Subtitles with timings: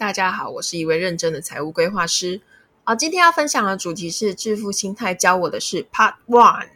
[0.00, 2.40] 大家好，我是一位认真的财务规划师。
[2.84, 6.68] 啊，今天要分享的主题是致富心态教我的是 Part One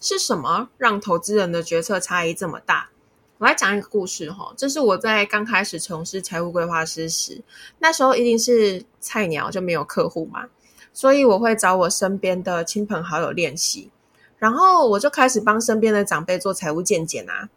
[0.00, 2.88] 是什么让投资人的决策差异这么大？
[3.36, 7.42] 我来讲一个故事哈，这是我在刚开始从事财务规划师时，
[7.80, 10.46] 那时候一定是菜鸟，就没有客户嘛，
[10.94, 13.90] 所以我会找我身边的亲朋好友练习，
[14.38, 17.50] 然后我就开始帮身边的长辈做财务见解啊。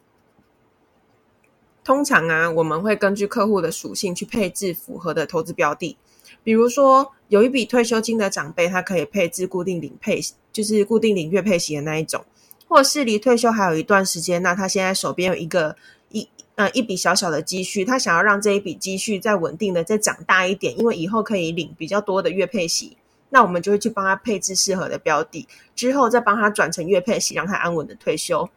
[1.83, 5.97] 通常啊，我们会根据客户的属性去配置符合的投资标的。
[6.43, 10.19] 比如说，有一笔退休金的长辈，他可以配置固定领配，
[10.51, 12.21] 就是固定领月配息的那一种；
[12.67, 15.75] 或是离退休还有一段时间，那他现在手边有一个
[16.09, 22.97] 一呃一笔小小的积蓄，他想要让这一笔积蓄再稳定的再长大一点，因为以后可以领比较多的月配息，
[23.29, 28.49] 那我们就会去帮他配置适合的标的，之后再帮他转成月配息，让他安稳的退休。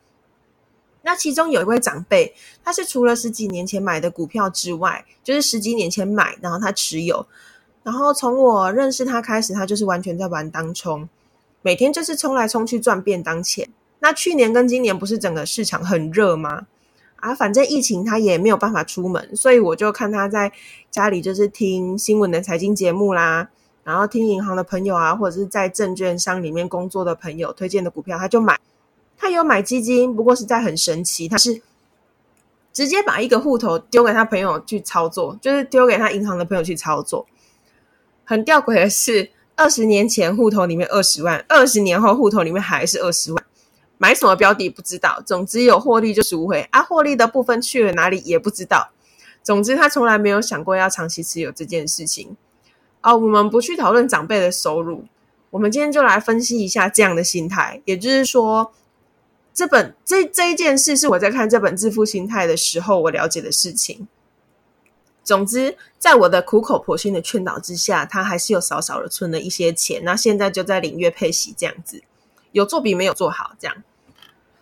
[1.07, 7.25] 那其中有一位长辈，他是除了十几年前买的股票之外，就是十几年前买，然后他持有，
[7.85, 11.09] 然后从我认识他开始，他就是完全在玩当冲，
[11.63, 13.69] 每天就是冲来冲去赚便当钱。
[14.01, 16.67] 那去年跟今年不是整个市场很热吗？
[17.21, 20.51] 啊，反正疫情他也没有办法出门，所以我就看他在
[20.91, 23.49] 家里就是听新闻的财经节目啦，
[23.85, 28.59] 然后听银行的朋友啊，或者是在证券商里面工作的朋友推荐的股票，他就买。
[29.19, 31.63] 他有买基金，不过实在很神奇，他是
[32.73, 37.27] 直接把一个户头丢给他朋友去操作，就是丢给他银行的朋友去操作。
[38.25, 43.45] 很吊诡的是，二十年前户头里面二十万，二十年后户头里面还是二十万。
[43.97, 48.91] 买什么标的不知道，总之有获利就赎回啊，获利的部分去了哪里也不知道。
[49.43, 52.37] 总之他从来没有想过要长期持有这件事情。
[53.01, 55.07] 哦，我们不去讨论长辈的收入，
[55.49, 58.73] 我们今天就来分析一下这样的心态，也就是说。
[59.57, 64.07] 这本这这一件事是我在看这本《致富心态》的时候，我了解的事情。
[65.25, 70.03] 总之，在我的苦口婆心的劝导之下，他还是有少少的存了一些钱。
[70.05, 72.03] 那现在就在领月配息这样子，
[72.53, 73.83] 有做比没有做好这样。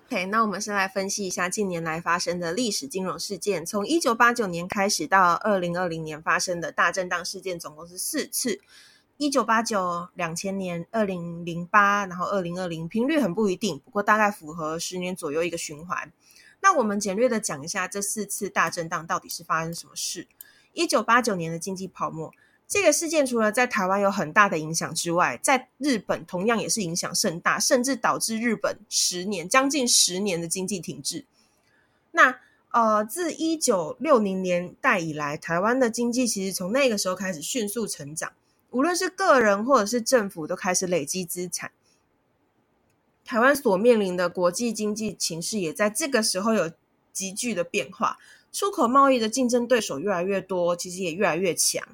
[0.06, 3.66] OK，那我们先来分析一下近年来发生的历史金融事件。
[3.66, 8.60] 从一九八九年开始到二零二零年发生的大震荡事件，总共是四次。
[9.16, 16.12] 一九八九、两千年、二零零八，然后二零二零，频率很不一定，不过大概符合十年左右一个循环。
[16.60, 20.26] 那我们简略的讲一下这四次大震荡到底是发生什么事。
[20.72, 22.32] 一九八九年的经济泡沫
[22.66, 31.24] 这个事件，除了在台湾有很大的影响之外，在日本同样也是影响甚大，甚至导致日本十年将近十年的经济停滞。
[32.10, 38.32] 那呃，自一九六零年代以来，台湾的经济其实从那个时候开始迅速成长。
[38.74, 41.70] 无论是个人或者是政府，都开始累积资产。
[43.24, 46.72] 台湾所面临的国际经济形势也在这个时候有
[47.12, 48.18] 急剧的变化，
[48.52, 51.86] 出口贸易的竞争对手越来越多，其实也越来越强。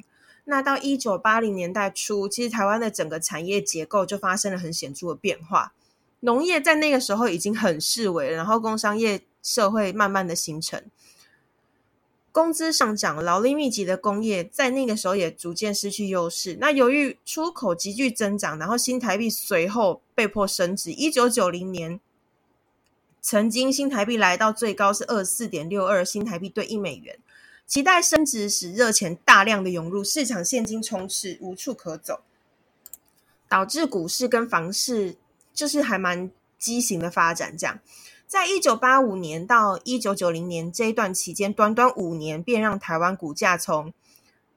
[0.44, 5.74] 那到一九八零年代初，其实台湾的整个产业结构就发生了很显著的变化。
[6.20, 10.82] 农业在那个时候已经很式微，然后工商业社会慢慢的形成。
[12.32, 16.56] 工资上涨，劳力密集的工业在那个时候也逐渐失去优势。
[16.60, 20.92] 那由于出口急剧增长，然后新台币随后被迫升值。
[20.92, 21.98] 一九九零年，
[23.20, 27.18] 曾经新台币来到最高是二十四点六二新台币兑一美元，
[27.66, 32.20] 期待升值使热钱大量的涌入市场，现金充斥，无处可走，
[33.48, 35.16] 导致股市跟房市
[35.52, 37.80] 就是还蛮畸形的发展，这样。
[38.30, 43.92] 在一九八五年到一九九零年这一段期间，短短五年便让台湾股价从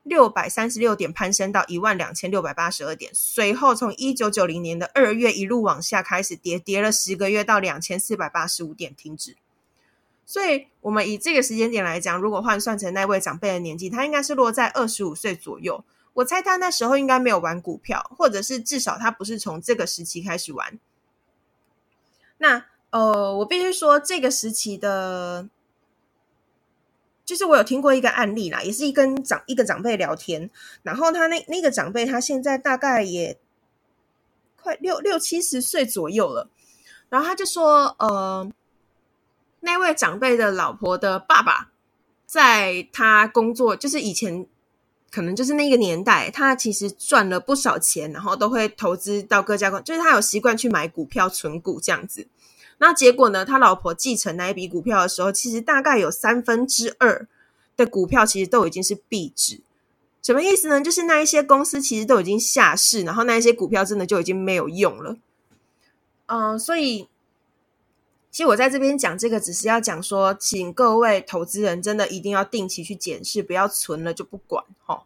[0.03, 3.11] 六百三十六点攀升到一万两千六百八十二点。
[3.15, 9.35] 随后从一九九零年的二月一路往下开始跌，跌了十个月到两千四百八十五点停止。
[10.23, 15.83] 所以，我们以这个时间点来讲，如果换算成那位长辈的年纪，他应该是落在二十五岁左右。
[16.13, 20.77] 我猜他那时候应该没有玩股票，或者是至少他不是从这个时期开始玩。
[22.37, 22.67] 那。
[22.93, 25.49] 呃，我必须说，这个时期的，
[27.25, 30.51] 就是我有听过一个案例啦，也是一跟长一个长辈聊天，
[30.83, 33.39] 然后他那那个长辈他现在大概也
[34.61, 36.51] 快六六七十岁左右了，
[37.09, 38.47] 然后他就说，呃，
[39.61, 41.71] 那位长辈的老婆的爸爸，
[42.27, 44.45] 在他工作，就是以前
[45.09, 52.27] 可能就是那个年代，他其实赚了不少钱，然后都会投资到各家公，就是他有习惯去买股票存股这样子。
[52.85, 53.45] 那结果呢？
[53.45, 57.25] 他老婆继承那一笔股票的时候，其实大概有三分之二
[57.77, 59.61] 的股票其实都已经是壁纸。
[60.21, 60.81] 什么意思呢？
[60.81, 65.15] 就是那一些公司其实都已经下市，然后那一些股票真的就已经没有用了。
[66.25, 67.07] 嗯，所以
[68.29, 75.05] 其实我在这边讲这个，只是要讲说，请各位投资人真的一定要定期去检视，不要存了就不管哈。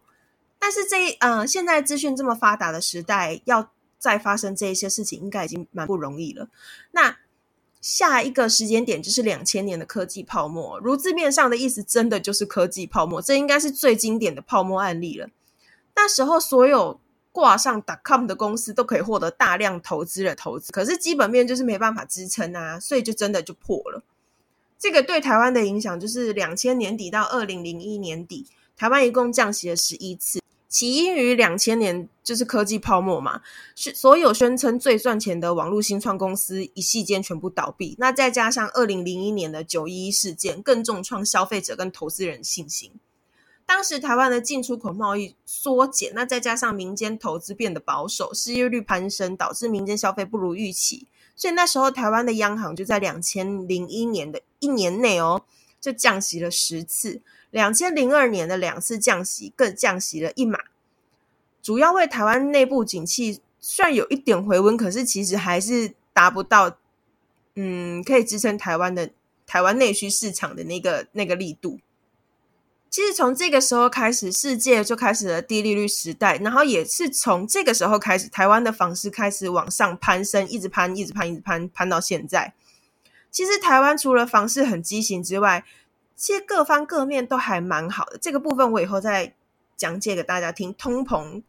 [0.58, 3.70] 但是这呃，现在资讯这么发达的时代，要
[4.00, 6.48] 再发生这一些事情，应该已经蛮不容易了。
[6.90, 7.16] 那
[7.80, 13.22] 下一个时间点就是两千年的科技泡沫，如字面上的意思，真的就是科技泡沫。
[13.22, 15.28] 这应该是最经典的泡沫案例了。
[15.94, 24.02] 那时候所有挂上 .com 的公司都可以获得大量投资的投资，可是基本面就是没办法支撑啊，所以就真的就破了。
[24.78, 28.46] 这个对台湾的影响就是两千年底到二零零一年底，
[28.76, 30.40] 台湾一共降息了十一次。
[30.68, 33.40] 起因于两千年就是科技泡沫嘛，
[33.74, 37.96] 是所有宣称最赚钱的网络新创公司一夕间全部倒闭。
[37.98, 42.92] 那再加上二零零一年的九一一事件，更重创消费者跟投资人信心。
[43.64, 51.06] 当时台湾的进出口贸易缩减，那再加上民间投资变得保守，失业率攀升，导致民间消费不如预期。
[51.34, 55.42] 所以那时候台湾的央行就在两千零一年的一年内哦，
[55.80, 57.22] 就降息了十次。
[57.50, 60.58] 两千零二年的两次降息更降息了一码，
[61.62, 66.76] 主要为台湾内部景气虽然有一点回温，可是其实还是达不到，
[67.54, 69.10] 嗯，可以支撑台湾的
[69.46, 71.80] 台湾内需市场的那个那个力度。
[72.90, 82.54] 其实从这个时候开始，世界就开始了低利率时代，然后也是从这个时候开始，台湾的房市开始往上攀升，一直攀，一直攀，一直攀，攀到现在。
[83.30, 85.64] 其实台湾除了房市很畸形之外，
[86.18, 89.34] 其实各方各面都还蛮好的，这个部分我以后再
[89.76, 90.74] 讲解给大家听。
[90.74, 91.44] 通膨，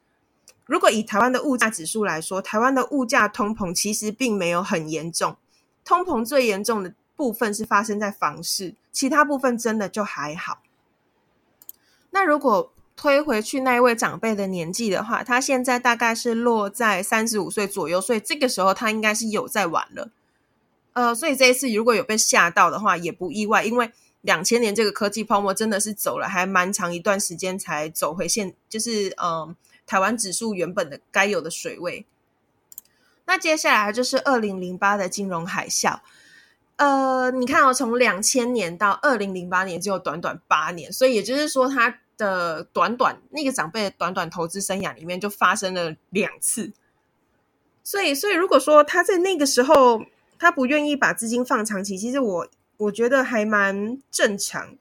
[0.67, 5.35] 如果以台湾的物价指数来说，台湾的物价通膨其实并没有很严重。
[5.83, 10.61] 通膨最严重的部分是发生在房市，其他部分真的就还好。
[12.11, 20.11] 那如果推回去那一位长辈的年纪的话，他现在大概是落在三十五岁左右，所以这个时候他应该是有在玩了。
[20.93, 23.91] 呃，所以这一次如果有被吓到的话，也不意外，因为。
[24.21, 29.55] 两千年这个科技泡沫真的是走了还蛮长一段时间才走回现，就是嗯，
[29.87, 32.05] 台湾指数原本的该有的水位。
[33.25, 35.99] 那接下来就是二零零八的金融海啸，
[36.75, 46.73] 呃，你看哦，从两千年到二零零八年只有短短八年，所以也就是说，他的短短那个长辈的短短投资生涯里面就发生了两次。
[47.85, 50.03] 所以，所以如果说他在那个时候
[50.37, 52.47] 他不愿意把资金放长期，其实我。
[52.79, 54.77] 我觉得还蛮正常，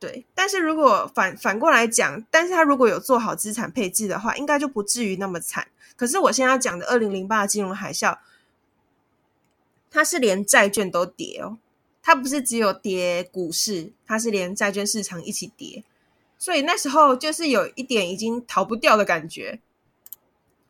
[0.00, 0.26] 对。
[0.34, 5.68] 但是如果反反过来讲，但是他如果有做好资产配置的话，应该就不至于那么惨。
[5.94, 8.18] 可是我现在要讲的二零零八金融海啸，
[9.88, 11.58] 它是连债券都跌哦，
[12.02, 15.84] 它不是只有跌股市，它是连债券市场一起跌。
[16.38, 19.60] 所以那时候就是有一点已经逃不掉的感觉，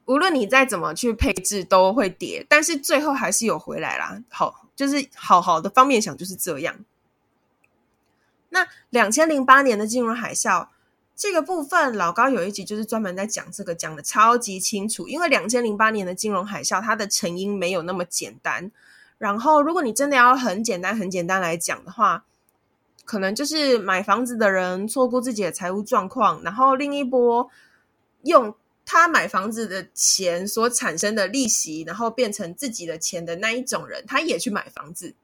[0.04, 4.22] 无论你再怎么去配置都会跌，但是最后还是有回来啦。
[4.28, 4.66] 好。
[4.80, 6.74] 就是好好的方面想就是这样。
[8.48, 10.68] 那两千零八年的金融海啸
[11.14, 15.06] 这个部分，老高有一集就是专门在讲这个，讲的超级清楚。
[15.06, 18.72] 因为两千零八年的金融海啸，它的成因没有那么简单。
[19.18, 22.24] 然后，如果你真的要很简单、很简单来讲的话，
[23.04, 27.50] 可能就是买房子的人错估自己的财务状况，然后另一波
[28.22, 28.54] 用。
[28.92, 35.14] 他买房子的钱所产生的利息，然后变成自己的钱的那一种人，他也去买房子，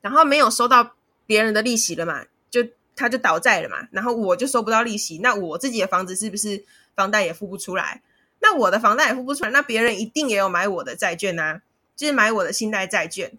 [0.00, 2.66] 然后没有收到别人的利息了嘛，就
[2.96, 6.64] 他就倒债了嘛，然后我就收不到利息，那我自己的房子是不是
[6.96, 8.00] 房贷也付不出来？
[8.38, 11.60] 那我的房贷也付不出来，那别人一定也有买我的债券啊，
[11.94, 13.30] 就是买我的信贷债券，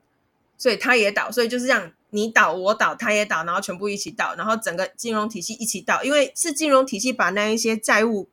[0.60, 8.30] 所以他也倒，所以就是这样，你倒我倒他也倒，然后全部一起倒，然后整个金融体系一起倒，因为是金融体系把那一些债务。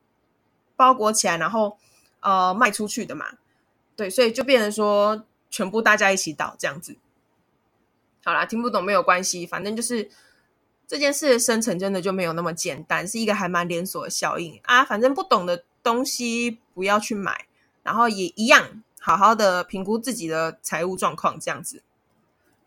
[0.78, 1.76] 包裹起来，然后
[2.20, 3.26] 呃卖出去的嘛，
[3.96, 6.96] 对，所以就变成说全部大家一起倒这样子。
[8.24, 10.08] 好啦，听不懂没有关系，反正就是
[10.86, 14.84] 这件事的生成真的就没有那么简单，是一个还蛮连锁的效应啊。
[14.84, 17.46] 反正不懂的东西不要去买，
[17.82, 21.82] 然后也一样好好的评估自己的财务状况这样子。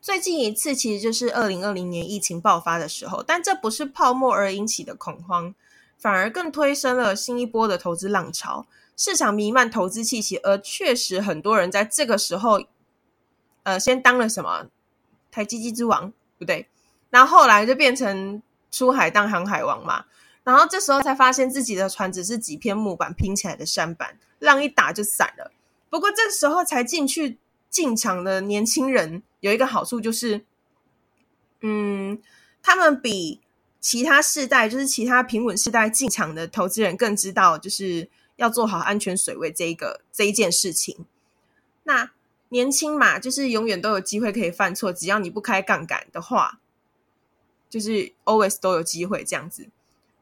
[0.02, 5.56] 最近一次其实就是二零二零年疫情爆发的时候，但这不是泡沫而引起的恐慌。
[6.02, 8.66] 反而更推升了新一波的投资浪潮，
[8.98, 12.64] 市场弥漫投资气息，而确实很多人在这个时候，
[13.62, 14.66] 呃，先当了什么
[15.30, 16.68] 台积机之王，不对，
[17.12, 18.42] 然后后来就变成
[18.72, 20.06] 出海当航海王嘛，
[20.44, 25.52] 然后这时候才发现自己的船只是几片木板拼起来的山板，浪一打就散了。
[25.92, 27.38] 不过这时候才进去
[27.70, 30.44] 进场的年轻人有一个好处就是，
[31.60, 32.20] 嗯，
[32.64, 33.40] 他们比。
[33.82, 41.06] 其他世代就是其他平稳世代进场的投资人更知道，就是要做好安全水位这一个这一件事情。
[41.84, 42.12] 那
[42.50, 46.60] 年轻嘛，就是永远都有机会可以犯错，只要你不开杠杆的话，
[47.70, 49.68] 就是 always 都有机会这样子。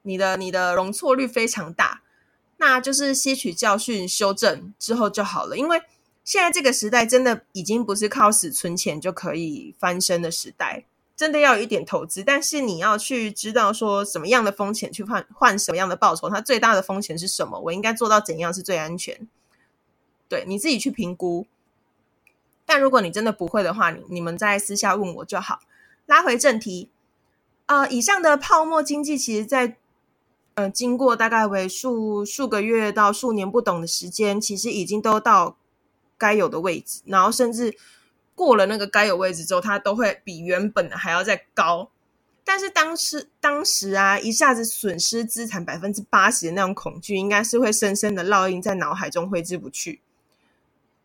[0.03, 2.01] 你的你的容错率非常大，
[2.57, 5.57] 那就是吸取教训、修正之后就好了。
[5.57, 5.81] 因为
[6.23, 10.85] 现在这个时代真的已经不是靠死存钱就可以翻身的时代，
[11.19, 12.23] 真的要有一点投资。
[12.23, 17.59] 但是你要去知道说什么样的风险去换换什么样的报酬，它最大的风险是什么？
[17.59, 19.27] 我应该做到怎样是最安全？
[20.29, 21.45] 对你自己去评估。
[22.65, 25.59] 但如果你真的不会的话，你你们在私下问我就好。
[26.05, 26.89] 拉回正题，
[27.65, 29.75] 呃，以上的泡沫经济，其实在
[30.53, 35.57] 呃经过大概为数数个月到数年不等的时间，其实已经都到
[36.17, 37.75] 该有的位置，然后甚至
[38.39, 41.91] 过了那个该有位置之后，它都会比原本的还要再高。
[42.45, 49.99] 但是当时当时啊，一下子损失资产百分之八十的那种恐惧，应该是会深深的烙印在脑海中，挥之不去。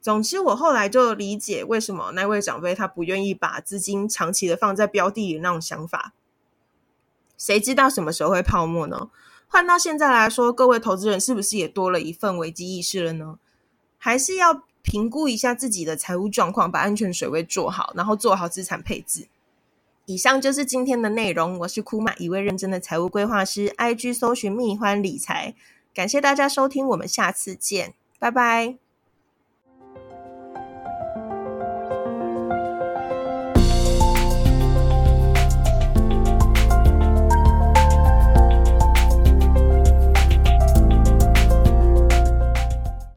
[0.00, 6.12] 总之，我后来就理解为什么那位长辈他不愿意把资金长期的放在标的里那种想法。
[7.36, 9.10] 谁知道什么时候会泡沫呢？
[9.48, 13.38] 换到现在来说，各位投资人是不是也多了一份危机意识了呢？
[13.98, 19.26] 还是要评估一下自己的财务状况，把安全水位做好，然后做好资产配置。
[20.04, 21.58] 以上就是今天的内容。
[21.60, 23.70] 我是库玛，一位认真的财务规划师。
[23.78, 25.54] IG 搜寻蜜欢理财，
[25.94, 28.83] 感谢大家收听，我们下次见，拜拜。